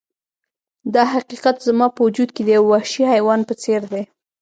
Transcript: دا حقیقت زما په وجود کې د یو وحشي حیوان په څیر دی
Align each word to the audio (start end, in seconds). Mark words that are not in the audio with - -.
دا 0.93 1.03
حقیقت 1.13 1.55
زما 1.67 1.87
په 1.95 1.99
وجود 2.07 2.29
کې 2.35 2.41
د 2.43 2.49
یو 2.57 2.63
وحشي 2.71 3.03
حیوان 3.13 3.39
په 3.49 3.53
څیر 3.61 3.81
دی 3.91 4.03